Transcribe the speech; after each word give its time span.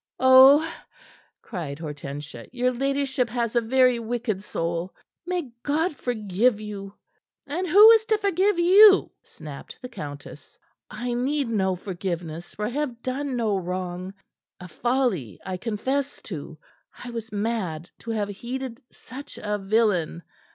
"Oh!" 0.19 0.67
cried 1.43 1.77
Hortensia. 1.77 2.47
"Your 2.51 2.71
ladyship 2.71 3.29
has 3.29 3.55
a 3.55 3.61
very 3.61 3.99
wicked 3.99 4.41
soul. 4.43 4.95
May 5.27 5.51
God 5.61 5.95
forgive 5.95 6.59
you!" 6.59 6.95
"And 7.45 7.67
who 7.67 7.91
is 7.91 8.05
to 8.05 8.17
forgive 8.17 8.57
you?" 8.57 9.11
snapped 9.21 9.77
the 9.79 9.89
countess. 9.89 10.57
"I 10.89 11.13
need 11.13 11.49
no 11.49 11.75
forgiveness, 11.75 12.55
for 12.55 12.65
I 12.65 12.69
have 12.69 13.03
done 13.03 13.35
no 13.35 13.55
wrong. 13.55 14.15
A 14.59 14.67
folly, 14.67 15.39
I 15.45 15.57
confess 15.57 16.19
to. 16.23 16.57
I 17.03 17.11
was 17.11 17.31
mad 17.31 17.91
to 17.99 18.09
have 18.09 18.29
heeded 18.29 18.81
such 18.91 19.37
a 19.37 19.59
villain." 19.59 20.23